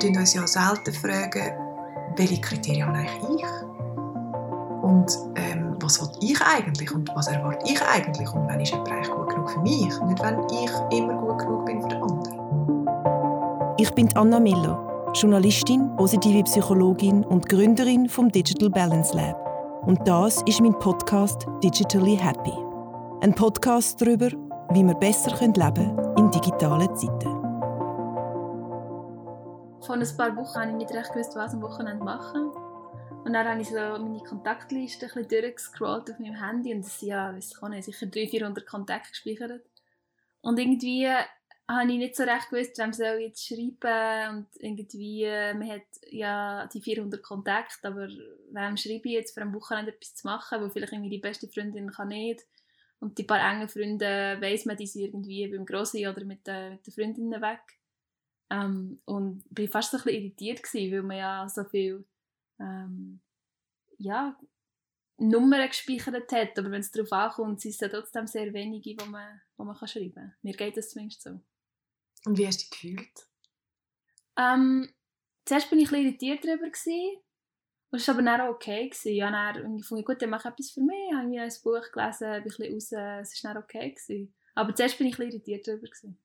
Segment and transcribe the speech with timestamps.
[0.00, 1.52] fragen uns ja selten, fragen,
[2.16, 3.44] welche Kriterien habe eigentlich ich?
[4.82, 8.32] Und ähm, was will ich eigentlich und was erwarte ich eigentlich?
[8.32, 9.78] Und wenn ist jemand eigentlich gut genug für mich?
[9.80, 13.74] Nicht, wenn ich immer gut genug bin für den anderen.
[13.78, 19.36] Ich bin Anna Miller, Journalistin, positive Psychologin und Gründerin vom Digital Balance Lab.
[19.86, 22.52] Und das ist mein Podcast Digitally Happy.
[23.20, 24.28] Ein Podcast darüber,
[24.72, 27.39] wie wir besser leben können in digitalen Zeiten.
[29.90, 32.52] Vor ein paar Wochen habe ich nicht recht gewusst, was am Wochenende machen.
[33.24, 37.00] Und dann habe ich so meine Kontaktliste ein bisschen durchgescrollt auf meinem Handy und es
[37.00, 39.64] sind ja, weiß ich nicht, sicher 300, 400 Kontakte gespeichert.
[40.42, 45.26] Und irgendwie habe ich nicht so recht gewusst, wem soll ich jetzt schreiben und irgendwie,
[45.26, 50.14] man hat ja die 400 Kontakte, aber wem schreibe ich jetzt für ein Wochenende etwas
[50.14, 52.46] zu machen, weil vielleicht irgendwie die beste Freundin kann nicht
[53.00, 56.74] und die paar engen Freunde weiss man, die sind irgendwie beim Grossi oder mit, den,
[56.74, 57.79] mit den Freundinnen weg.
[58.50, 62.04] Ähm, und ich war fast so ein bisschen irritiert, gewesen, weil man ja so viel
[62.58, 63.20] ähm,
[63.98, 64.36] ja,
[65.18, 69.08] Nummern gespeichert hat, aber wenn es darauf ankommt, sind es ja trotzdem sehr wenige, die
[69.08, 70.34] man, wo man kann schreiben kann.
[70.42, 71.40] Mir geht das zumindest so.
[72.24, 73.28] Und wie hast du dich gefühlt?
[74.36, 74.88] Ähm,
[75.44, 76.70] zuerst war ich ein bisschen irritiert darüber.
[76.70, 77.18] Gewesen.
[77.90, 78.88] Und es war aber dann auch okay.
[78.88, 79.14] Gewesen.
[79.14, 81.12] Ja, dann fand ich, gut, dann mache ich etwas für mich.
[81.14, 83.28] Habe ich ein Buch gelesen, bin ein bisschen raus.
[83.28, 83.90] Es war dann okay.
[83.90, 84.34] Gewesen.
[84.54, 85.86] Aber zuerst war ich ein bisschen irritiert darüber.
[85.86, 86.18] Gewesen.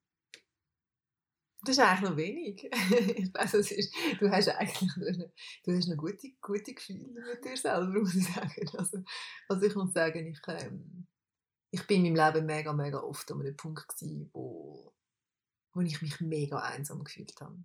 [1.66, 2.64] Das ist eigentlich noch wenig.
[3.18, 5.32] ich es ist, du hast eigentlich du hast eine,
[5.64, 8.70] du hast eine gute, gute Gefühle mit dir selber, muss ich sagen.
[8.78, 9.04] Also,
[9.50, 11.08] also ich muss sagen, ich, ähm,
[11.72, 14.94] ich bin in meinem Leben mega, mega oft an einem Punkt gewesen, wo,
[15.74, 17.58] wo ich mich mega einsam gefühlt habe.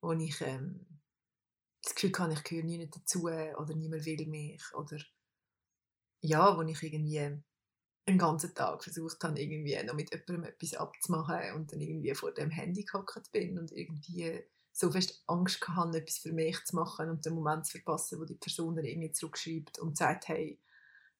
[0.00, 0.86] Wo ich ähm,
[1.82, 4.62] das Gefühl hatte, ich gehöre nie dazu oder niemand will mich.
[4.74, 4.98] Oder
[6.20, 7.40] ja, wo ich irgendwie
[8.08, 12.32] einen ganzen Tag versucht habe, irgendwie noch mit jemandem etwas abzumachen und dann irgendwie vor
[12.32, 14.42] dem Handy gehockt bin und irgendwie
[14.72, 18.24] so fest Angst hatte, etwas für mich zu machen und den Moment zu verpassen, wo
[18.24, 20.60] die Person dann irgendwie zurückschreibt und sagt, hey,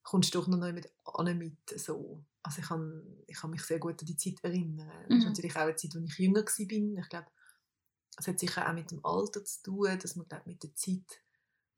[0.03, 2.25] kommst du doch noch mit an mit so.
[2.43, 4.87] Also ich kann, ich kann mich sehr gut an die Zeit erinnern.
[4.87, 5.09] Mhm.
[5.09, 7.03] Das ist natürlich auch eine Zeit, wo ich jünger war.
[7.03, 7.27] Ich glaube,
[8.16, 10.97] es hat sicher auch mit dem Alter zu tun, dass man glaub, mit der Zeit
[10.97, 11.04] ein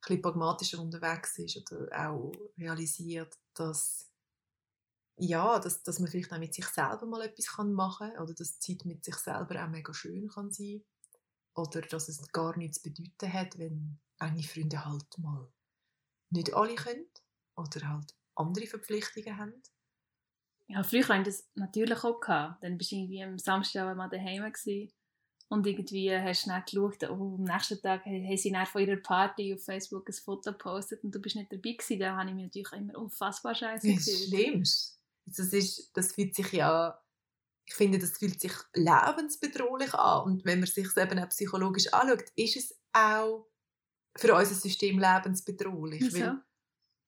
[0.03, 4.10] bisschen pragmatischer unterwegs ist oder auch realisiert, dass
[5.21, 8.59] ja, dass, dass man vielleicht auch mit sich selber mal etwas machen kann oder dass
[8.59, 10.83] die Zeit mit sich selber auch mega schön kann sein
[11.55, 15.53] oder dass es gar nichts bedeuten hat, wenn enge Freunde halt mal
[16.31, 17.07] nicht alle können
[17.57, 19.63] oder halt andere Verpflichtungen haben.
[20.69, 22.21] Ja, früher hatte ich das natürlich auch.
[22.21, 22.63] Gehabt.
[22.63, 24.93] Dann bist du irgendwie am Samstag mal daheim gewesen.
[25.49, 28.97] und irgendwie hast du dann geschaut, oh, am nächsten Tag haben sie dann von ihrer
[28.97, 31.99] Party auf Facebook ein Foto gepostet und du bist nicht dabei gewesen.
[31.99, 34.29] Da habe ich mich natürlich immer unfassbar scheiße gefühlt.
[34.29, 34.65] Schlimm.
[35.37, 37.01] Das, ist, das fühlt sich ja,
[37.67, 40.25] ich finde, das fühlt sich lebensbedrohlich an.
[40.25, 43.47] Und wenn man sich es eben auch psychologisch anschaut, ist es auch
[44.17, 46.03] für unser System lebensbedrohlich.
[46.03, 46.21] Wieso?
[46.21, 46.43] Weil,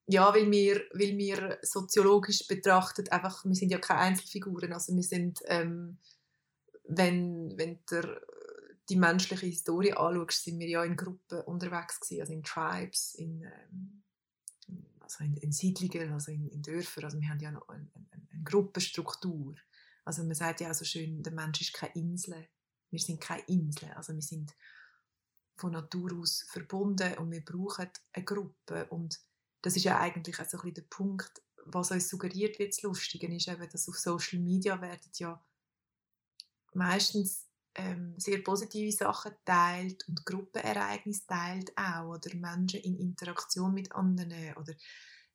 [0.07, 5.03] ja, weil wir, weil wir soziologisch betrachtet einfach, wir sind ja keine Einzelfiguren, also wir
[5.03, 5.97] sind, ähm,
[6.83, 8.21] wenn, wenn der,
[8.89, 13.43] die menschliche Historie anschaust, sind wir ja in Gruppen unterwegs gewesen, also in Tribes, in,
[13.43, 14.02] ähm,
[15.19, 17.05] also in, in Siedlungen, also in, in Dörfern.
[17.05, 19.55] Also wir haben ja eine, eine, eine Gruppenstruktur.
[20.05, 22.47] Also man sagt ja auch so schön, der Mensch ist keine Insel.
[22.89, 23.91] Wir sind keine Insel.
[23.91, 24.53] Also wir sind
[25.55, 28.85] von Natur aus verbunden und wir brauchen eine Gruppe.
[28.89, 29.19] Und
[29.61, 32.81] das ist ja eigentlich auch so ein bisschen der Punkt, was uns suggeriert wird, das
[32.81, 35.41] Lustige ist eben, dass auf Social Media werden ja
[36.73, 43.91] meistens ähm, sehr positive Sachen teilt und Gruppenereignisse teilt auch oder Menschen in Interaktion mit
[43.93, 44.73] anderen oder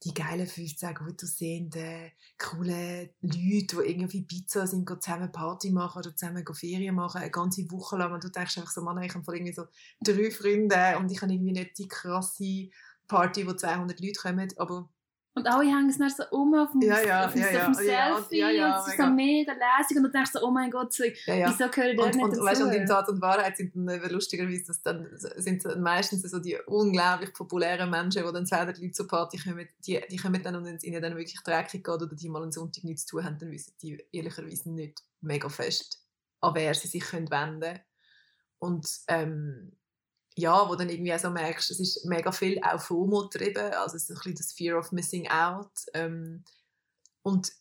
[0.05, 6.15] die geilen 15 gut aussehenden, coolen Leute, die irgendwie Pizza sind, zusammen Party machen oder
[6.15, 8.13] zusammen Ferien machen, eine ganze Woche lang.
[8.13, 9.67] Und du denkst einfach so, Mann, ich habe irgendwie so
[10.01, 12.69] drei Freunde und ich habe irgendwie nicht die krasse
[13.09, 14.89] Party, wo 200 Leute kommen, aber
[15.39, 17.65] und alle hängen es dann so um auf dem, ja, ja, auf dem, ja, auf
[17.67, 20.93] dem Selfie und es ist so mega lässig und du denkst so, oh mein Gott,
[20.93, 22.45] so, wieso gehöre ich da und, nicht und, dazu?
[22.45, 26.57] Weißt, und in Tat und Wahrheit sind dann lustigerweise das dann, sind meistens so die
[26.67, 30.65] unglaublich populären Menschen, die dann 200 Leute zur Party kommen, die, die kommen dann und
[30.65, 33.25] wenn es ihnen dann wirklich dreckig geht oder die mal einen Sonntag nichts zu tun
[33.25, 36.05] haben, dann wissen die ehrlicherweise nicht mega fest,
[36.41, 37.81] an wer sie sich können wenden können.
[38.59, 39.78] Und ähm,
[40.39, 43.99] ja, wo dann irgendwie auch so merkst, es ist mega viel auch FOMO getrieben, also
[43.99, 45.73] so ein bisschen das Fear of Missing Out.
[45.95, 46.45] Ähm,
[47.23, 47.53] und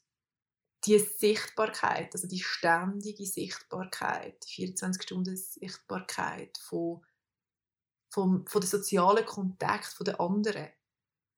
[0.86, 7.04] die Sichtbarkeit, also die ständige Sichtbarkeit, die 24 Stunden Sichtbarkeit von,
[8.14, 10.68] vom, von den sozialen Kontakt von den anderen,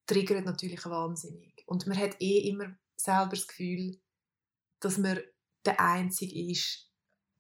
[0.08, 1.64] triggert natürlich wahnsinnig.
[1.68, 4.02] Und man hat eh immer selber das Gefühl,
[4.82, 5.22] dass man
[5.66, 6.89] der Einzige ist,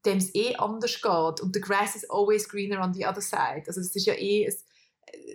[0.05, 3.63] dem es eh anders geht und the grass is always greener on the other side.
[3.67, 4.53] Also das ist ja eh ein,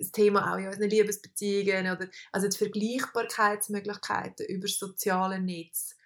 [0.00, 5.96] ein Thema auch in unseren Liebesbeziehungen oder also die Vergleichbarkeitsmöglichkeiten über soziale Netz.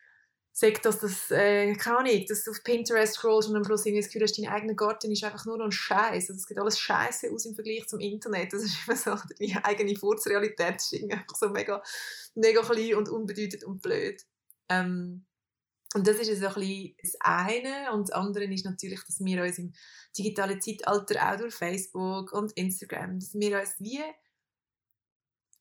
[0.53, 4.03] Sagt das, das äh, keine Ahnung, dass du auf Pinterest scrollst und am Schluss irgendwie
[4.03, 6.31] das Gefühl hast, dein eigener Garten ist einfach nur noch ein Scheiß.
[6.31, 8.53] Also es geht alles Scheiße aus im Vergleich zum Internet.
[8.53, 11.81] Das ist immer so, deine eigene Furzrealität ist einfach so mega,
[12.35, 14.21] mega klein und unbedeutend und blöd.
[14.69, 15.28] Ähm,
[15.95, 17.93] und das ist so ein bisschen das eine.
[17.93, 19.73] Und das andere ist natürlich, dass wir uns im
[20.17, 24.03] digitalen Zeitalter auch durch Facebook und Instagram, dass wir uns wie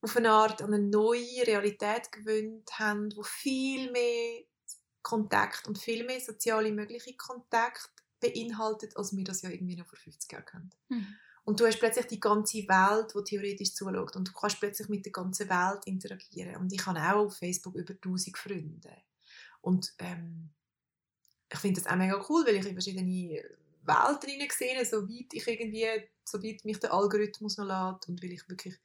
[0.01, 4.43] auf eine Art an eine neue Realität gewöhnt haben, wo viel mehr
[5.01, 9.97] Kontakt und viel mehr soziale mögliche Kontakt beinhaltet, als wir das ja irgendwie noch vor
[9.97, 10.69] 50 Jahren kennen.
[10.89, 11.15] Mhm.
[11.45, 15.05] Und du hast plötzlich die ganze Welt, die theoretisch zuschaut und du kannst plötzlich mit
[15.05, 16.57] der ganzen Welt interagieren.
[16.57, 18.91] Und ich habe auch auf Facebook über 1000 Freunde.
[19.61, 20.49] Und ähm,
[21.51, 23.43] ich finde das auch mega cool, weil ich in verschiedene
[23.83, 25.87] Welten sehe, so weit ich irgendwie,
[26.25, 28.75] so weit mich der Algorithmus noch lässt und weil ich wirklich,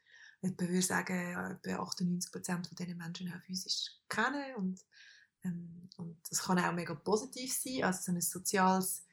[0.43, 4.81] ich würde sagen, etwa 98% von diesen Menschen auch physisch kenne und,
[5.45, 9.05] ähm, und das kann auch mega positiv sein, also so ein soziales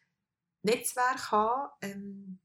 [0.61, 2.39] Netzwerk haben, ähm,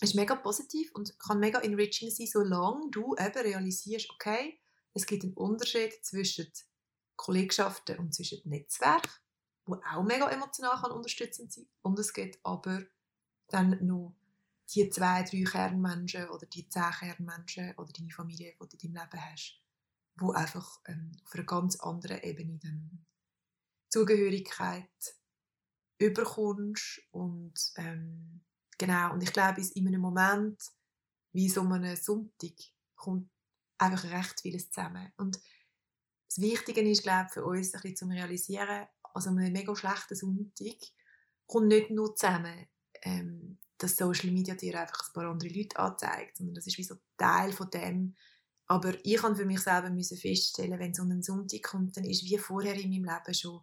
[0.00, 4.58] ist mega positiv und kann mega enriching sein, solange du eben realisierst, okay,
[4.94, 6.50] es gibt einen Unterschied zwischen
[7.22, 9.12] Kollegschaften und zwischen Netzwerken,
[9.64, 12.82] wo auch mega emotional kann unterstützend sein Und es gibt aber
[13.46, 14.16] dann noch
[14.74, 19.04] die zwei, drei Kernmenschen oder die zehn Kernmenschen oder deine Familie, die du in deinem
[19.04, 19.62] Leben hast,
[20.16, 23.06] wo einfach ähm, auf einer ganz anderen Ebene dann
[23.88, 25.14] Zugehörigkeit
[25.98, 28.40] überkommst und ähm,
[28.78, 30.60] genau, und ich glaube, in einem Moment
[31.32, 32.56] wie so einem Sonntag
[32.96, 33.30] kommt
[33.78, 35.12] einfach recht vieles zusammen.
[35.16, 35.40] Und
[36.34, 40.16] das Wichtige ist, glaube ich, für uns ein bisschen zu realisieren, also ein mega schlechter
[40.16, 40.76] Sonntag
[41.46, 42.66] kommt nicht nur zusammen,
[43.02, 46.84] ähm, dass Social Media dir einfach ein paar andere Leute anzeigt, sondern das ist wie
[46.84, 48.16] so Teil von dem.
[48.66, 52.24] Aber ich kann für mich selber müssen feststellen, wenn so ein Sonntag kommt, dann ist
[52.24, 53.60] wie vorher in meinem Leben schon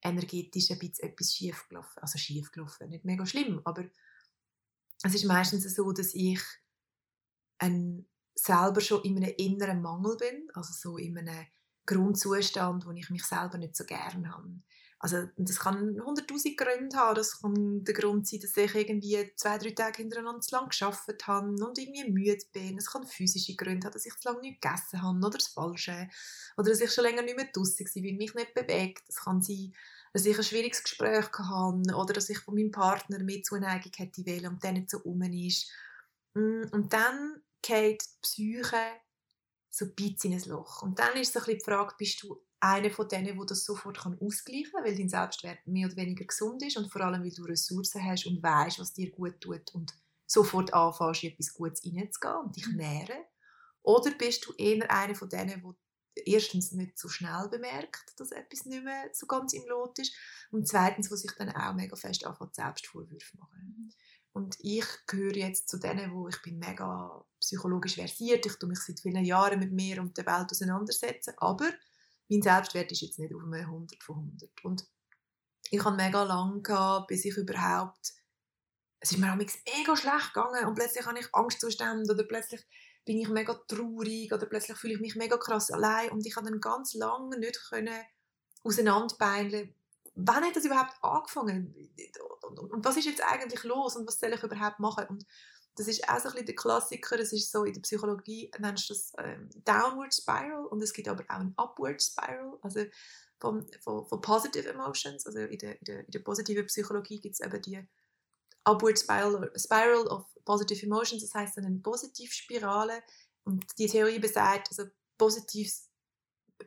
[0.00, 1.98] energetisch ein bisschen etwas schief gelaufen.
[2.00, 3.84] Also schief gelaufen, nicht mega schlimm, aber
[5.02, 6.40] es ist meistens so, dass ich
[7.58, 8.06] ein,
[8.36, 11.46] selber schon in einem inneren Mangel bin, also so in einem
[11.86, 14.60] Grundzustand, wo ich mich selber nicht so gerne habe.
[15.04, 17.14] Also das kann hunderttausend Gründe haben.
[17.14, 21.26] Das kann der Grund sein, dass ich irgendwie zwei, drei Tage hintereinander zu lange gearbeitet
[21.26, 22.78] habe und irgendwie müde bin.
[22.78, 26.08] Es kann physische Gründe haben, dass ich zu lange nicht gegessen habe oder das Falsche.
[26.56, 29.02] Oder dass ich schon länger nicht mehr draußen war, weil mich nicht bewegt.
[29.06, 29.74] Es kann sein,
[30.14, 34.24] dass ich ein schwieriges Gespräch hatte oder dass ich von meinem Partner mehr Zuneigung hätte
[34.24, 35.70] wollen und der nicht so um ist.
[36.32, 38.76] Mm, und dann geht die Psyche
[39.74, 40.82] so ein bisschen in ein Loch.
[40.82, 43.64] Und dann ist so ein bisschen die Frage, bist du einer von denen, der das
[43.64, 47.24] sofort kann ausgleichen kann, weil dein Selbstwert mehr oder weniger gesund ist und vor allem,
[47.24, 49.92] weil du Ressourcen hast und weißt, was dir gut tut und
[50.26, 52.76] sofort anfängst, in etwas Gutes hineinzugehen und dich mhm.
[52.76, 53.24] nähren.
[53.82, 58.66] Oder bist du eher einer von denen, der erstens nicht so schnell bemerkt, dass etwas
[58.66, 60.14] nicht mehr so ganz im Lot ist
[60.52, 63.58] und zweitens, wo sich dann auch mega fest anfängt, Selbstvorwürfe machen.
[63.58, 63.92] Mhm.
[64.32, 68.46] Und ich gehöre jetzt zu denen, wo ich bin mega psychologisch versiert.
[68.46, 71.34] Ich tue mich seit vielen Jahren mit mir und der Welt auseinandersetzen.
[71.38, 71.68] Aber
[72.28, 74.64] mein Selbstwert ist jetzt nicht auf einem 100 von 100.
[74.64, 74.84] Und
[75.70, 78.14] ich habe mega lange gehabt, bis ich überhaupt
[79.04, 82.66] es ist mir auch mega schlecht gegangen und plötzlich habe ich Angstzustände oder plötzlich
[83.04, 86.48] bin ich mega traurig oder plötzlich fühle ich mich mega krass allein und ich habe
[86.48, 88.00] dann ganz lange nicht können
[88.62, 89.74] auseinanderbeineln,
[90.14, 91.74] wann hat das überhaupt angefangen?
[92.70, 95.06] Und was ist jetzt eigentlich los und was soll ich überhaupt machen?
[95.08, 95.26] Und
[95.76, 98.88] das ist auch so ein bisschen der Klassiker, das ist so in der Psychologie, nennst
[98.88, 102.84] du das ähm, Downward Spiral und es gibt aber auch ein Upward Spiral, also
[103.40, 107.34] von, von, von Positive Emotions, also in der, in der, in der positiven Psychologie gibt
[107.34, 107.86] es eben die
[108.64, 113.02] Upward Spiral, Spiral of Positive Emotions, das heißt eine Positivspirale
[113.44, 115.90] und die Theorie besagt, also positives,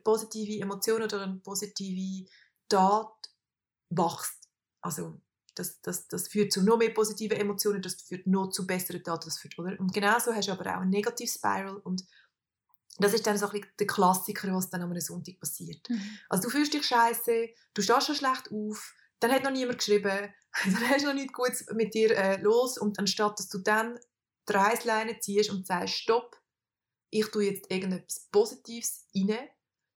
[0.04, 2.28] positive Emotionen oder eine positive
[2.68, 3.12] Tat
[3.90, 4.48] wächst.
[4.80, 5.20] Also
[5.58, 9.24] das, das, das führt zu noch mehr positiven Emotionen, das führt noch zu besseren Taten.
[9.26, 9.78] Das führt, oder?
[9.78, 12.04] Und genauso hast du aber auch eine Negative Spiral und
[12.98, 15.88] das ist dann so ein bisschen der Klassiker, was dann am Sonntag passiert.
[15.88, 16.18] Mhm.
[16.28, 20.32] Also du fühlst dich scheiße, du stehst schon schlecht auf, dann hat noch niemand geschrieben,
[20.64, 23.98] dann hast du noch nichts Gutes mit dir äh, los und anstatt dass du dann
[24.48, 26.36] die Reißleine ziehst und sagst, stopp,
[27.10, 29.48] ich tue jetzt irgendetwas Positives rein,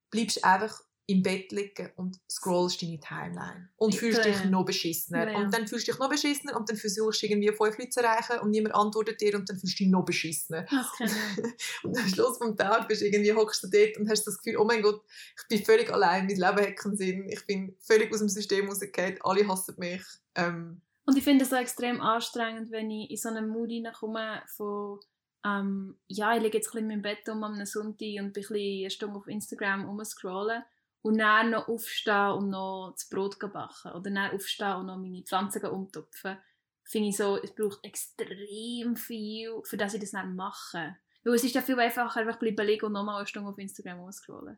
[0.09, 5.29] bleibst einfach im Bett liegen und scrollst deine Timeline und fühlst dich noch beschissener.
[5.29, 5.37] Ja.
[5.37, 8.01] Und dann fühlst du dich noch beschissener und dann versuchst du irgendwie fünf Leute zu
[8.01, 10.65] erreichen und niemand antwortet dir und dann fühlst du dich noch beschissener.
[11.83, 14.57] und am Schluss vom Tag bist du irgendwie, hockst du dort und hast das Gefühl,
[14.57, 15.01] oh mein Gott,
[15.37, 18.69] ich bin völlig allein, mein Leben hat keinen Sinn, ich bin völlig aus dem System
[18.69, 20.03] rausgefallen, alle hassen mich.
[20.35, 24.41] Ähm, Und ich finde es auch extrem anstrengend, wenn ich in so einen Mood hineinkomme
[24.55, 24.99] von
[25.45, 28.45] ähm, ja, ich liege jetzt ein bisschen in meinem Bett um am Sonntag und bin
[28.49, 30.63] ein eine Stunde auf Instagram rumscrollen
[31.03, 35.21] und dann noch aufstehen und noch das Brot backen oder dann aufstehen und noch meine
[35.23, 36.37] Pflanzen umtopfen,
[36.83, 40.97] finde ich so, es braucht extrem viel, für das ich das dann mache.
[41.23, 43.99] Weil es ist ja viel einfacher, einfach bleiben liegen und nochmal eine Stunde auf Instagram
[43.99, 44.57] rumscrollen.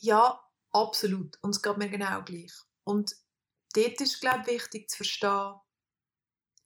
[0.00, 1.38] Ja, absolut.
[1.42, 2.52] Und es geht mir genau gleich.
[2.84, 3.14] Und
[3.74, 5.54] dort ist, glaube ich, wichtig zu verstehen,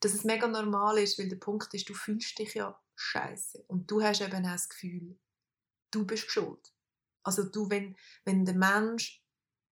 [0.01, 3.91] dass es mega normal ist, weil der Punkt ist, du fühlst dich ja scheiße und
[3.91, 5.19] du hast eben auch das Gefühl,
[5.91, 6.72] du bist schuld.
[7.23, 9.23] Also du, wenn, wenn der Mensch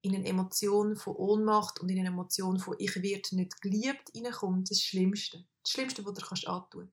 [0.02, 4.70] in eine Emotion von Ohnmacht und in eine Emotion von ich werde nicht geliebt reinkommt,
[4.70, 5.44] das ist das Schlimmste.
[5.62, 6.92] Das Schlimmste, was du kannst antun.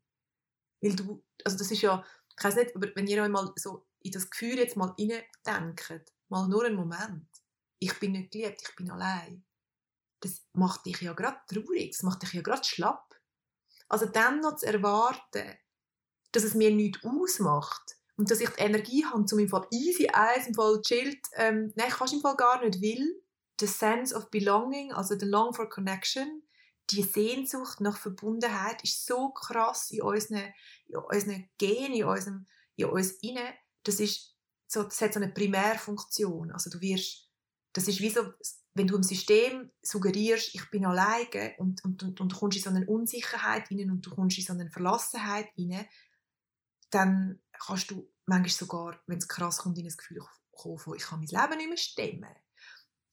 [0.82, 2.04] Weil du, also das ist ja,
[2.38, 6.14] ich weiß nicht, aber wenn ihr euch mal so in das Gefühl jetzt mal denkt,
[6.30, 7.28] mal nur einen Moment,
[7.80, 9.46] ich bin nicht geliebt, ich bin allein,
[10.20, 13.16] das macht dich ja gerade traurig, das macht dich ja gerade schlapp.
[13.88, 15.58] Also dann noch zu erwarten,
[16.32, 20.08] dass es mir nichts ausmacht und dass ich die Energie habe, um im Fall easy
[20.10, 23.22] eins, im Fall chillt, ähm, nein, ich im Fall gar nicht will,
[23.60, 26.44] the sense of belonging, also the long for connection,
[26.90, 30.54] die Sehnsucht nach Verbundenheit ist so krass in unseren,
[30.88, 34.36] in unseren Genen, in, unserem, in uns inne, das ist
[34.68, 36.52] so, das hat so eine Primärfunktion.
[36.52, 37.30] Also du wirst,
[37.74, 38.22] das ist wie so,
[38.74, 42.64] wenn du im System suggerierst, ich bin alleine und, und, und, und du kommst in
[42.64, 45.88] so eine Unsicherheit rein und du kommst in so eine Verlassenheit rein,
[46.90, 51.04] dann kannst du manchmal sogar, wenn es krass kommt, in ein Gefühl kommen von, ich
[51.04, 52.36] kann mein Leben nicht mehr stemmen.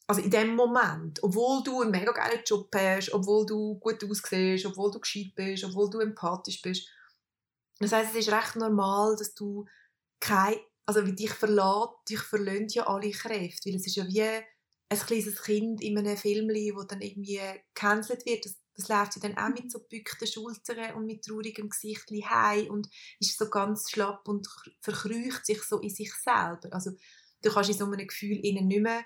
[0.06, 4.66] Also in dem Moment, obwohl du einen mega geilen Job hast, obwohl du gut aussiehst,
[4.66, 6.88] obwohl du gescheit bist, obwohl du empathisch bist.
[7.78, 9.66] Das heißt, es ist recht normal, dass du
[10.20, 14.22] kein, also wie dich verlässt, dich verlöhnt ja alle Kräfte, weil es ist ja wie
[14.22, 17.40] ein kleines Kind in einem Film, wo dann irgendwie
[17.74, 18.44] gecancelt wird.
[18.44, 22.68] Das das läuft sie dann auch mit so gebückten Schultern und mit traurigem Gesicht heim
[22.68, 22.88] und
[23.20, 24.48] ist so ganz schlapp und
[24.80, 26.68] verkrücht sich so in sich selber.
[26.72, 26.92] Also
[27.42, 29.04] du kannst in so einem Gefühl ihnen nicht mehr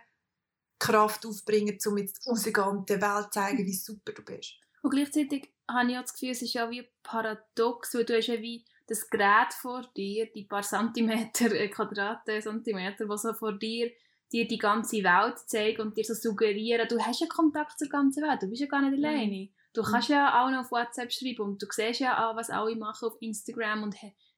[0.79, 4.55] Kraft aufbringen, um jetzt rausgehen der Welt zu zeigen, wie super du bist.
[4.83, 8.29] Und gleichzeitig habe ich auch das Gefühl, es ist ja wie paradox, weil du hast
[8.29, 13.53] ja wie das Gerät vor dir, die paar Zentimeter, äh, Quadrate, Zentimeter, was so vor
[13.53, 13.91] dir
[14.33, 18.23] dir die ganze Welt zeigen und dir so suggerieren, du hast ja Kontakt zur ganzen
[18.23, 19.05] Welt, du bist ja gar nicht mhm.
[19.05, 19.49] alleine.
[19.79, 19.93] Du mhm.
[19.93, 23.07] kannst ja auch noch auf WhatsApp schreiben und du siehst ja auch, was alle machen
[23.07, 23.95] auf Instagram und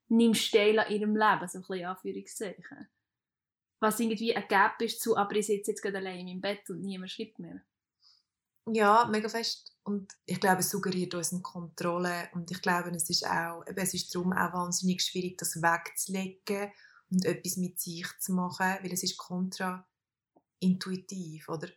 [0.09, 2.91] nimmst teil an ihrem Leben, so ein bisschen Anführungszeichen.
[3.81, 6.69] Was irgendwie ein Gap ist zu, aber ich sitze jetzt gerade allein in meinem Bett
[6.69, 7.63] und niemand schreibt mir.
[8.67, 9.75] Ja, mega fest.
[9.83, 12.29] Und ich glaube, es suggeriert uns eine Kontrolle.
[12.35, 16.71] Und ich glaube, es ist auch, es ist darum auch wahnsinnig schwierig, das wegzulegen
[17.11, 21.69] und etwas mit sich zu machen, weil es ist kontraintuitiv, oder?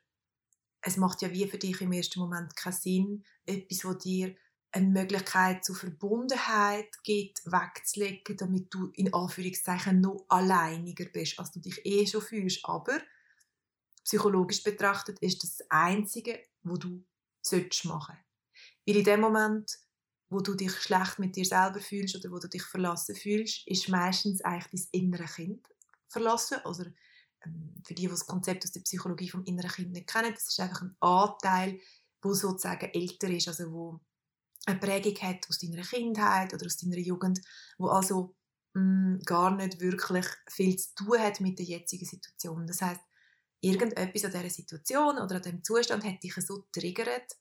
[0.85, 4.35] Es macht ja wie für dich im ersten Moment keinen Sinn, etwas, wo dir
[4.71, 11.59] eine Möglichkeit zur Verbundenheit gibt, wegzulegen, damit du in Anführungszeichen noch alleiniger bist, als du
[11.59, 12.65] dich eh schon fühlst.
[12.65, 12.99] Aber
[14.03, 17.05] psychologisch betrachtet ist das das Einzige, wo du
[17.41, 18.17] sollst machen.
[18.85, 19.77] Weil in dem Moment,
[20.29, 23.87] wo du dich schlecht mit dir selber fühlst oder wo du dich verlassen fühlst, ist
[23.87, 25.65] meistens eigentlich dein innere Kind
[26.09, 26.91] verlassen oder
[27.83, 30.59] für die, die das Konzept aus der Psychologie vom inneren Kind nicht kennen, das ist
[30.59, 31.79] einfach ein Anteil,
[32.21, 33.99] wo sozusagen älter ist, also wo
[34.65, 37.41] eine Prägung hat aus deiner Kindheit oder aus deiner Jugend,
[37.77, 38.35] wo also
[38.73, 42.65] mh, mm, gar nicht wirklich viel zu tun hat mit der jetzigen Situation.
[42.65, 43.01] Das heißt,
[43.61, 47.33] irgendetwas an dieser Situation oder an diesem Zustand hat dich so triggert,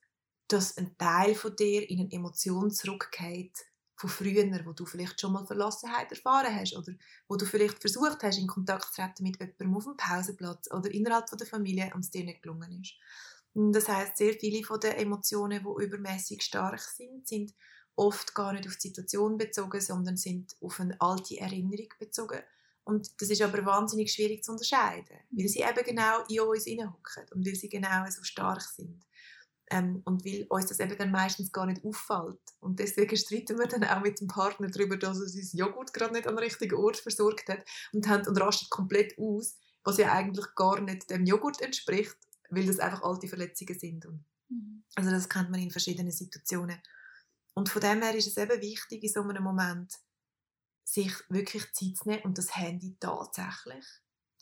[0.48, 3.56] dass ein Teil von dir in eine Emotion zurückgeht,
[3.96, 6.92] von früher, wo du vielleicht schon mal Verlassenheit erfahren hast oder
[7.28, 10.90] wo du vielleicht versucht hast, in Kontakt zu treten mit jemandem auf dem Pausenplatz oder
[10.90, 12.94] innerhalb von der Familie und es dir nicht gelungen ist.
[13.54, 17.54] Das heißt, sehr viele von den Emotionen, die übermäßig stark sind, sind
[17.96, 22.40] oft gar nicht auf die Situation bezogen, sondern sind auf eine alte Erinnerung bezogen.
[22.84, 27.24] Und das ist aber wahnsinnig schwierig zu unterscheiden, weil sie eben genau in uns hineinhocken
[27.32, 29.04] und weil sie genau so stark sind.
[29.72, 32.38] Ähm, und weil uns das eben dann meistens gar nicht auffällt.
[32.60, 36.12] Und deswegen streiten wir dann auch mit dem Partner darüber, dass er sein Joghurt gerade
[36.12, 40.44] nicht am richtigen Ort versorgt hat und, haben, und rastet komplett aus, was ja eigentlich
[40.54, 42.16] gar nicht dem Joghurt entspricht,
[42.50, 44.04] weil das einfach alte Verletzungen sind.
[44.04, 44.84] Und mhm.
[44.94, 46.78] Also das kennt man in verschiedenen Situationen.
[47.54, 49.94] Und von dem her ist es eben wichtig, in so einem Moment
[50.84, 53.86] sich wirklich Zeit zu nehmen und das Handy tatsächlich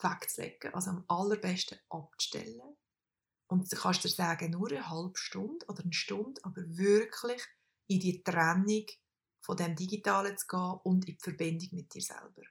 [0.01, 2.75] wegzulegen, also am allerbesten abzustellen
[3.51, 7.41] und du kannst dir sagen, nur eine halbe Stunde oder eine Stunde, aber wirklich
[7.87, 8.85] in die Trennung
[9.41, 12.43] von dem Digitalen zu gehen und in die Verbindung mit dir selber.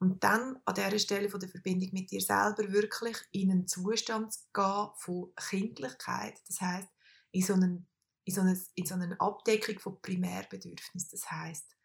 [0.00, 4.32] Und dann an dieser Stelle von der Verbindung mit dir selber wirklich in einen Zustand
[4.32, 6.42] zu gehen von Kindlichkeit.
[6.48, 6.88] Das heißt,
[7.30, 7.86] in so einen,
[8.24, 11.10] in so, eine, in so eine Abdeckung von Primärbedürfnissen.
[11.12, 11.76] Das heißt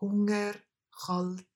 [0.00, 0.54] Hunger,
[0.90, 1.46] kalt,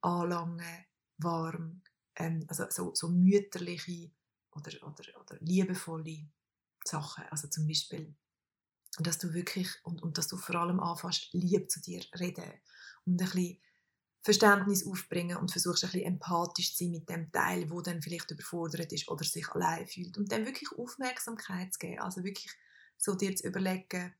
[0.00, 0.86] anlangen,
[1.18, 1.82] warm,
[2.16, 4.10] ähm, also so, so mütterliche
[4.54, 6.28] oder, oder, oder liebevolle
[6.84, 7.24] Sachen.
[7.30, 8.14] Also zum Beispiel,
[8.98, 12.50] dass du wirklich, und, und dass du vor allem anfängst, lieb zu dir reden
[13.04, 13.58] und ein bisschen
[14.22, 18.30] Verständnis aufbringen und versuchst ein bisschen empathisch zu sein mit dem Teil, wo dann vielleicht
[18.30, 22.50] überfordert ist oder sich allein fühlt und dann wirklich Aufmerksamkeit zu geben, also wirklich
[22.96, 24.14] so dir zu überlegen,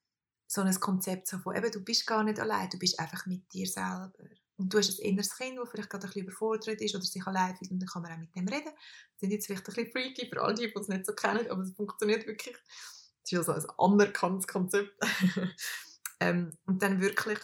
[0.47, 3.51] so ein Konzept so von, eben, du bist gar nicht allein, du bist einfach mit
[3.53, 4.13] dir selber.
[4.57, 7.27] Und du hast ein inneres Kind, das vielleicht gerade ein bisschen überfordert ist oder sich
[7.27, 8.73] allein fühlt und dann kann man auch mit dem reden.
[8.73, 11.63] Das sind jetzt vielleicht ein bisschen freaky für alle, die es nicht so kennen, aber
[11.63, 12.57] es funktioniert wirklich.
[12.57, 14.93] Das ist ja so ein anerkanntes Konzept.
[16.21, 17.39] ähm, und dann wirklich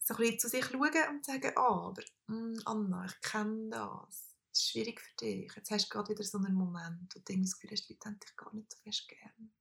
[0.00, 3.70] so ein bisschen zu sich schauen und sagen, ah, aber mh, hm, Anna, ich kenne
[3.70, 4.36] das.
[4.50, 5.52] Das ist schwierig für dich.
[5.54, 8.18] Jetzt hast du gerade wieder so einen Moment, wo du das Gefühl hast, Leute haben
[8.18, 9.52] dich gar nicht so fest gern.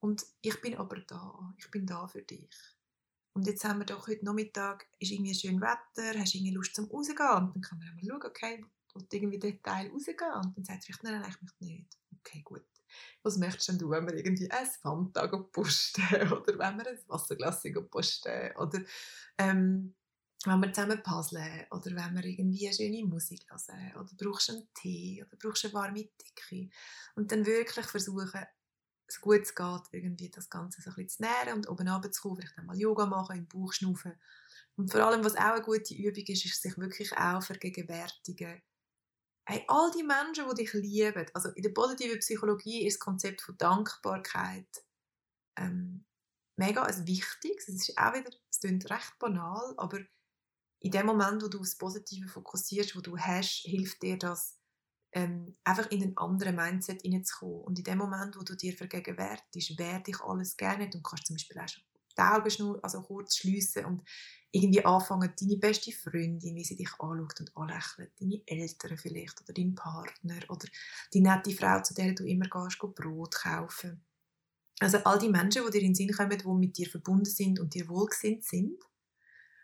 [0.00, 1.54] Und ich bin aber da.
[1.58, 2.48] Ich bin da für dich.
[3.38, 6.86] Und jetzt haben wir doch heute Nachmittag, ist irgendwie schön Wetter, hast irgendwie Lust zum
[6.86, 7.28] rausgehen?
[7.28, 10.34] Und dann kann man mal schauen, okay, wo irgendwie der Teil rausgehen?
[10.34, 11.86] Und dann sagt vielleicht, nein, ich möchte nicht.
[12.18, 12.64] Okay, gut.
[13.22, 16.02] Was möchtest denn du, wenn wir irgendwie ein Fanta posten
[16.32, 18.80] oder wenn wir ein Wasserglas posten oder
[19.38, 19.94] ähm,
[20.44, 24.54] wenn wir zusammen puzzeln oder wenn wir irgendwie eine schöne Musik hören oder brauchst du
[24.54, 26.70] einen Tee oder brauchst du eine warme Decke
[27.14, 28.44] und dann wirklich versuchen,
[29.10, 32.38] so gut es geht, irgendwie das Ganze so ein bisschen zu nähren und oben runterzukommen,
[32.38, 34.12] vielleicht einmal Yoga machen, im Bauch schnaufen.
[34.76, 38.62] Und vor allem, was auch eine gute Übung ist, ist sich wirklich auch vergegenwärtigen.
[39.46, 43.40] Hey, all die Menschen, die dich lieben, also in der positiven Psychologie ist das Konzept
[43.40, 44.68] von Dankbarkeit
[45.56, 46.04] ähm,
[46.56, 47.68] mega ein wichtiges.
[47.68, 50.00] Es ist auch wieder, es klingt recht banal, aber
[50.80, 54.57] in dem Moment, wo du das Positive fokussierst, wo du hast, hilft dir das,
[55.12, 57.62] ähm, einfach in einen anderen Mindset hineinzukommen.
[57.62, 61.36] Und in dem Moment, wo du dir vergegenwärtigst, wer dich alles gerne du kannst zum
[61.36, 61.82] Beispiel auch schon
[62.16, 64.02] die Augen schnur, also kurz schliessen und
[64.50, 69.52] irgendwie anfangen, deine beste Freundin, wie sie dich anschaut und anlächelt, deine Eltern vielleicht oder
[69.52, 70.66] dein Partner oder
[71.12, 74.04] die nette Frau, zu der du immer gehst, Brot kaufen.
[74.80, 77.60] Also all die Menschen, die dir in den Sinn kommen, die mit dir verbunden sind
[77.60, 78.82] und dir wohlgesinnt sind.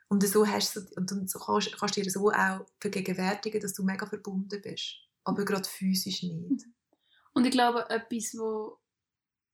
[0.08, 3.84] Und so, hast du, und so kannst, kannst du dir so auch vergegenwärtigen, dass du
[3.84, 6.66] mega verbunden bist aber gerade physisch nicht.
[7.32, 8.78] Und ich glaube, etwas, wo,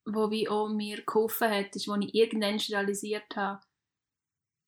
[0.04, 3.60] wo wie auch mir geholfen hat, ist, als ich irgendwann realisiert habe,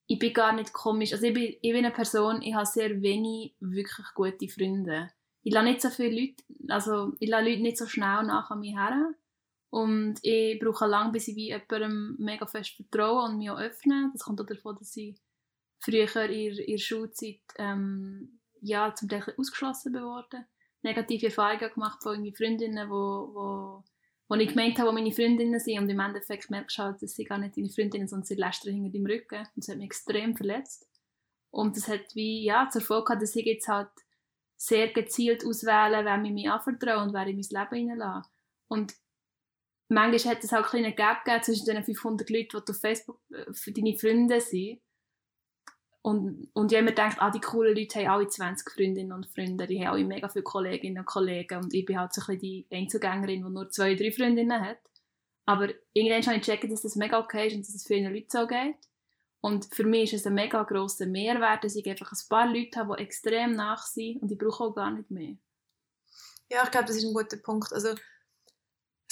[0.06, 1.12] ich bin gar nicht komisch.
[1.12, 5.10] Also ich bin, ich bin eine Person, ich habe sehr wenig wirklich gute Freunde.
[5.42, 8.60] Ich lasse nicht so viele Leute, also ich lasse Leute nicht so schnell nach an
[8.60, 9.14] mich her.
[9.70, 14.10] Und ich brauche lange, bis ich wie jemandem mega fest vertraue und mich auch öffne.
[14.12, 15.16] Das kommt auch davon, dass ich
[15.80, 20.46] früher in, in der Schulzeit ähm, ja, zum Teil ausgeschlossen geworden
[20.82, 23.84] negative Erfahrungen gemacht von irgendwie Freundinnen, wo, wo,
[24.28, 27.14] wo ich gemeint habe, wo meine Freundinnen sind und im Endeffekt merkst du halt, dass
[27.14, 29.86] sie gar nicht deine Freundinnen, sondern sie lästern hinter deinem Rücken und das hat mich
[29.86, 30.88] extrem verletzt.
[31.50, 33.90] Und das hat wie, ja, zur Folge gehabt, dass ich jetzt halt
[34.56, 38.30] sehr gezielt auswählen, wer ich mich anvertraue und wer ich mein Leben reinlasse.
[38.68, 38.94] Und
[39.88, 43.20] manchmal hat es auch ein kleinen Gap gegeben zwischen den 500 Leuten, die auf Facebook
[43.30, 44.80] äh, für deine Freunde sind
[46.02, 49.80] und, und jemand denkt, ah, die coolen Leute haben alle 20 Freundinnen und Freunde, die
[49.80, 52.66] haben alle mega viele Kolleginnen und Kollegen und ich bin halt so ein bisschen die
[52.72, 54.78] Einzelgängerin, die nur zwei, drei Freundinnen hat.
[55.46, 58.30] Aber irgendwann habe ich gecheckt, dass das mega okay ist und dass es vielen Leuten
[58.30, 58.76] so geht.
[59.40, 62.78] Und für mich ist es ein mega grosser Mehrwert, dass ich einfach ein paar Leute
[62.78, 65.36] habe, die extrem nach sind und ich brauche auch gar nicht mehr.
[66.50, 67.72] Ja, ich glaube, das ist ein guter Punkt.
[67.72, 67.94] Also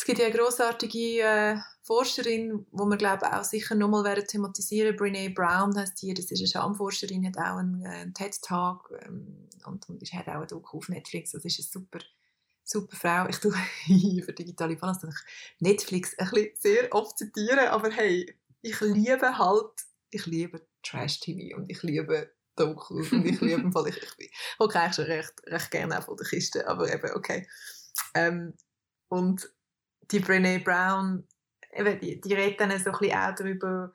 [0.01, 4.97] es gibt ja eine grossartige äh, Forscherin, wo wir glaube auch sicher nochmal werden thematisieren.
[4.97, 9.91] Brene Brown heißt die, das ist eine Schamforscherin, hat auch einen, äh, TED-Talk ähm, und,
[9.91, 11.33] und hat auch ein Doku auf Netflix.
[11.33, 11.99] Das ist eine super,
[12.65, 13.29] super Frau.
[13.29, 13.53] Ich tue
[14.25, 15.07] für digitale Balance
[15.59, 21.71] Netflix ein bisschen sehr oft zitieren, aber hey, ich liebe halt, ich liebe Trash-TV und
[21.71, 25.71] ich liebe Dokus und ich liebe im Fall, ich, ich okay, eigentlich schon recht, recht
[25.71, 27.47] gerne auch von der Kiste, aber eben okay.
[28.15, 28.55] Ähm,
[29.11, 29.51] und
[30.11, 31.27] die Brene Brown,
[32.03, 33.92] die, die redet dann so ein bisschen auch darüber,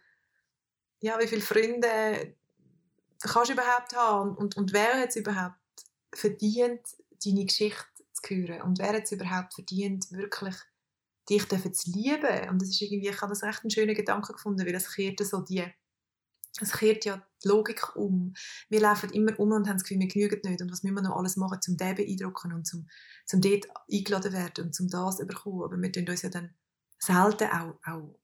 [1.02, 2.36] ja, wie viele Freunde
[3.22, 5.56] kannst du überhaupt haben und, und, und wer hat es überhaupt
[6.14, 6.82] verdient,
[7.24, 8.62] deine Geschichte zu hören?
[8.62, 10.56] Und wer hat es überhaupt verdient, wirklich
[11.30, 12.50] dich zu lieben?
[12.50, 15.20] Und das ist irgendwie, ich habe das echt einen schönen Gedanken gefunden, weil es kehrt
[15.20, 15.66] so die
[16.62, 18.34] es kehrt ja die Logik um.
[18.70, 20.62] Wir laufen immer um und haben das Gefühl, wir genügen nicht.
[20.62, 22.88] Und was müssen wir noch alles machen, um den beeindrucken und zum,
[23.26, 25.64] zum dort eingeladen werden und zum das bekommen.
[25.64, 26.54] Aber wir tun uns ja dann
[26.98, 28.20] selten auch, auch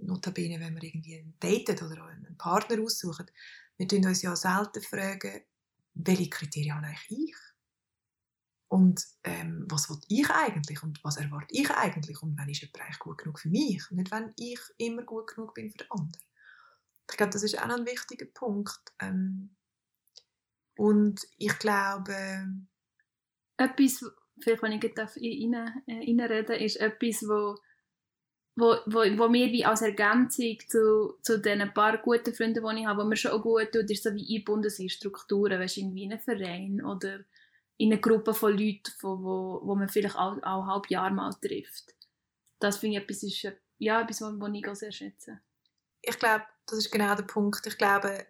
[0.00, 3.26] notabene, wenn wir irgendwie daten oder einen Partner aussuchen,
[3.76, 5.42] wir tun uns ja selten fragen,
[5.94, 7.34] welche Kriterien habe ich?
[8.68, 12.80] Und ähm, was will ich eigentlich und was erwarte ich eigentlich und wenn ist jemand
[12.80, 16.22] eigentlich gut genug für mich, nicht wenn ich immer gut genug bin für den anderen.
[17.10, 18.80] Ich glaube, das ist auch ein wichtiger Punkt.
[19.00, 19.56] Ähm,
[20.76, 22.14] und ich glaube...
[23.58, 24.04] Etwas,
[24.38, 27.56] vielleicht wenn ich rein, äh, reinreden ist etwas, wo
[28.56, 32.86] wo, wo, wo mir wie als Ergänzung zu, zu den paar guten Freunden, die ich
[32.86, 36.04] habe, wo mir schon auch gut tut, ist so wie eingebunden sind Strukturen, weißt, irgendwie
[36.04, 37.20] in einem Verein oder
[37.76, 41.94] in einer Gruppe von Leuten, wo, wo man vielleicht auch, auch halb Jahr mal trifft.
[42.58, 43.42] Das finde ich etwas, ist,
[43.78, 45.40] ja, etwas, was ich auch sehr schätze.
[46.00, 47.66] Ich glaube, das ist genau der Punkt.
[47.66, 48.26] Ich glaube,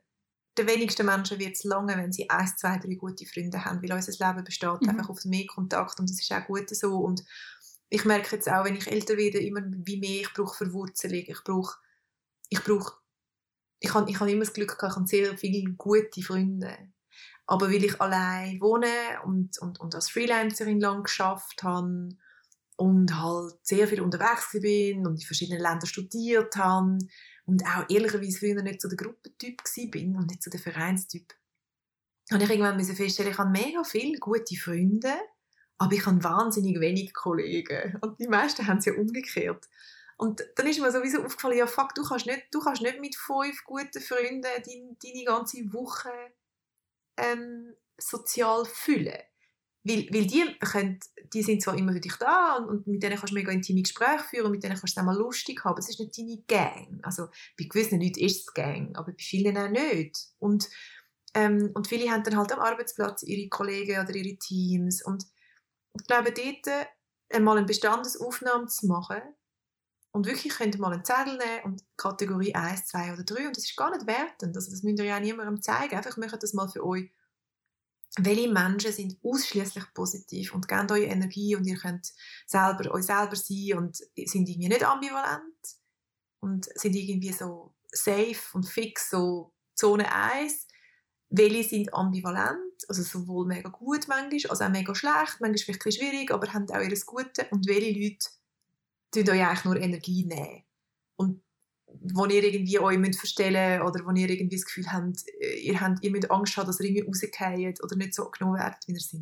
[0.58, 3.92] den wenigsten Menschen wird es lange, wenn sie ein, zwei, drei gute Freunde haben, weil
[3.92, 4.88] unser Leben besteht mhm.
[4.88, 7.24] einfach auf mehr Kontakt und das ist auch gut so und
[7.88, 11.22] ich merke jetzt auch, wenn ich älter werde, immer wie mehr ich brauche Verwurzelung.
[11.26, 11.76] Ich brauche,
[12.48, 12.94] ich brauche,
[13.78, 16.76] ich habe ich hab immer das Glück gehabt, ich habe sehr viele gute Freunde.
[17.46, 18.88] Aber weil ich allein wohne
[19.24, 22.08] und, und, und als Freelancerin lang geschafft habe
[22.74, 26.98] und halt sehr viel unterwegs bin und in verschiedenen Ländern studiert habe
[27.46, 31.32] und auch ehrlicherweise früher nicht so der Gruppentyp bin und nicht so der Vereinstyp,
[32.32, 35.14] habe ich irgendwann feststellen, ich habe mega viele gute Freunde,
[35.78, 37.96] aber ich habe wahnsinnig wenig Kollegen.
[38.00, 39.64] Und die meisten haben es ja umgekehrt.
[40.16, 43.14] Und dann ist mir sowieso aufgefallen, ja fuck, du kannst nicht, du kannst nicht mit
[43.14, 46.10] fünf guten Freunden deine, deine ganze Woche
[47.18, 49.18] ähm, sozial füllen.
[49.88, 50.98] Weil, weil die, können,
[51.32, 53.82] die sind zwar immer für dich da und, und mit denen kannst du mega intime
[53.82, 57.00] Gespräche führen, mit denen kannst du auch mal lustig haben, es ist nicht deine Gang.
[57.02, 60.16] Also bei gewissen Leuten ist es Gang, aber bei vielen auch nicht.
[60.38, 60.68] Und,
[61.34, 65.24] ähm, und viele haben dann halt am Arbeitsplatz ihre Kollegen oder ihre Teams und
[65.98, 66.88] ich glaube, dort
[67.32, 69.22] einmal eine Bestandesaufnahme zu machen
[70.12, 73.56] und wirklich könnt ihr mal einen Zettel nehmen und Kategorie 1, 2 oder 3 und
[73.56, 76.54] das ist gar nicht wertend, also das müsst ihr ja niemandem zeigen, einfach macht das
[76.54, 77.10] mal für euch.
[78.18, 82.12] Welche Menschen sind ausschließlich positiv und geben euch Energie und ihr könnt
[82.46, 85.42] selber euch selber sein und sind irgendwie nicht ambivalent
[86.40, 90.66] und sind irgendwie so safe und fix, so Zone 1
[91.30, 95.92] welche sind ambivalent, also sowohl mega gut manchmal, als auch mega schlecht, manchmal vielleicht ein
[95.92, 97.46] schwierig, aber haben auch ihr Gute.
[97.50, 98.28] Und welche Leute
[99.12, 100.64] tun euch eigentlich nur Energie nehmen.
[101.16, 101.42] Und
[101.86, 105.80] wo ihr irgendwie euch müsst verstellen oder wo ihr irgendwie das Gefühl habt, äh, ihr,
[105.80, 108.92] habt, ihr müsst Angst haben, dass ihr irgendwie rausfallt oder nicht so genommen werdet, wie
[108.92, 109.20] ihr seid.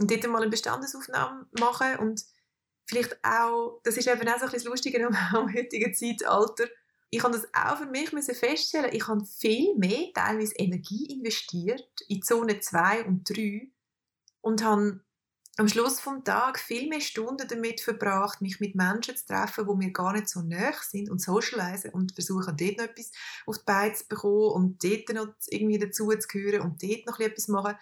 [0.00, 2.24] Und dort mal eine Bestandesaufnahme machen und
[2.86, 6.64] vielleicht auch, das ist eben auch so ein bisschen das Lustige am heutigen Zeitalter,
[7.14, 12.22] ich habe das auch für mich feststellen ich habe viel mehr teilweise Energie investiert in
[12.22, 13.68] Zone 2 und 3
[14.40, 15.00] und habe
[15.58, 19.74] am Schluss vom Tag viel mehr Stunden damit verbracht, mich mit Menschen zu treffen, wo
[19.74, 23.12] mir gar nicht so nah sind und socialisen und versuchen, dort noch etwas
[23.46, 27.20] auf die Beine zu bekommen und dort noch irgendwie dazu zu gehören und dort noch
[27.20, 27.76] etwas machen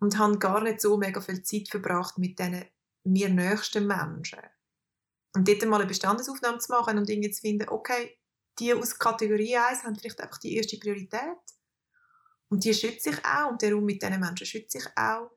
[0.00, 2.64] und habe gar nicht so mega viel Zeit verbracht mit diesen
[3.04, 4.40] mir nächsten Menschen.
[5.34, 8.18] Und dort mal eine Bestandesaufnahme zu machen und irgendwie zu finden, okay,
[8.58, 11.38] die aus Kategorie 1 haben vielleicht einfach die erste Priorität.
[12.48, 15.30] Und die schützt sich auch und der Raum mit diesen Menschen schützt sich auch.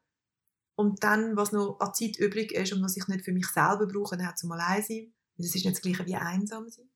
[0.76, 3.88] Und dann, was noch an Zeit übrig ist und was ich nicht für mich selber
[3.88, 5.14] brauche, dann zum allein sein.
[5.38, 6.90] Das ist nicht das Gleiche wie einsam sein.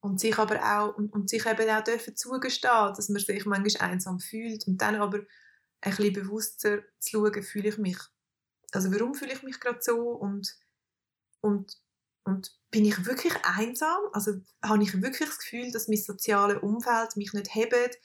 [0.00, 3.90] Und sich aber auch, und, und sich eben auch dürfen zugestehen, dass man sich manchmal
[3.90, 5.18] einsam fühlt und dann aber
[5.80, 7.98] ein bisschen bewusster zu schauen, fühle ich mich,
[8.72, 10.56] also warum fühle ich mich gerade so und,
[11.40, 11.76] und
[12.26, 14.00] und bin ich wirklich einsam?
[14.12, 17.96] Also habe ich wirklich das Gefühl, dass mein soziales Umfeld mich nicht hebt,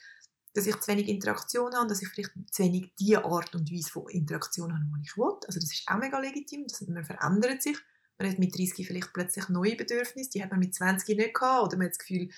[0.54, 3.90] dass ich zu wenig Interaktion habe, dass ich vielleicht zu wenig die Art und Weise
[3.90, 5.34] von Interaktion habe, die ich will.
[5.46, 7.78] Also das ist auch mega legitim, das, man verändert sich.
[8.18, 11.66] Man hat mit 30 vielleicht plötzlich neue Bedürfnisse, die hat man mit 20 nicht gehabt.
[11.66, 12.28] Oder man hat das Gefühl,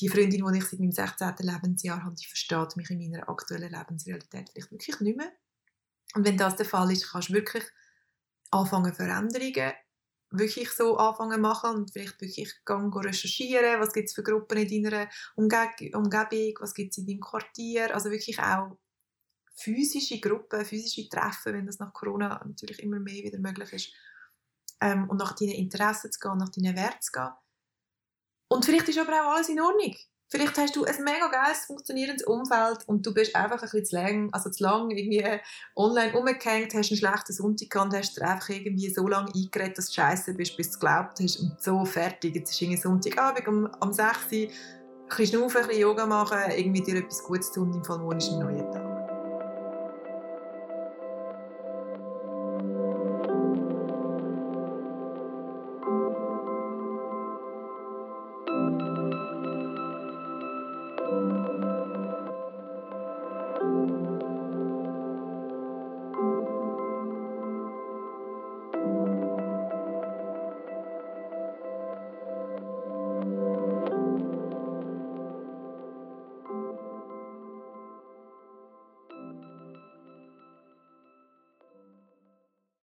[0.00, 1.34] die Freundin, die ich seit meinem 16.
[1.40, 5.32] Lebensjahr habe, die versteht mich in meiner aktuellen Lebensrealität vielleicht wirklich nicht mehr.
[6.14, 7.64] Und wenn das der Fall ist, kannst du wirklich
[8.50, 9.72] anfangen, Veränderungen
[10.32, 14.82] wirklich so anfangen machen und vielleicht wirklich gehen, recherchieren, was gibt es für Gruppen in
[14.82, 18.78] deiner Umge Umgebung, was gibt es in deinem Quartier, also wirklich auch
[19.54, 23.92] physische Gruppen, physische Treffen, wenn das nach Corona natürlich immer mehr wieder möglich ist,
[24.80, 27.30] ähm, und nach deinen Interessen zu gehen, nach deinen Werten zu gehen.
[28.48, 29.96] Und vielleicht ist aber auch alles in Ordnung.
[30.32, 33.96] Vielleicht hast du ein mega geiles, funktionierendes Umfeld und du bist einfach ein bisschen zu
[33.96, 35.22] lang, also zu lang irgendwie
[35.76, 39.88] online umgehängt, hast einen schlechten Sonntag gehabt, hast dir einfach irgendwie so lange eingeredet, dass
[39.88, 42.34] du scheiße bist, bis du geglaubt hast und so fertig.
[42.34, 44.48] Jetzt ist irgendwie Sonntagabend um, um 6 Uhr, ein
[45.06, 48.30] bisschen schnaufen, ein bisschen Yoga machen, irgendwie dir etwas Gutes tun, im Fall morgen ist
[48.30, 48.91] ein neuer Tag.